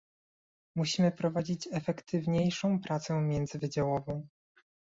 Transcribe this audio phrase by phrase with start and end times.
[0.75, 4.27] Musimy prowadzić efektywniejszą pracę międzywydziałową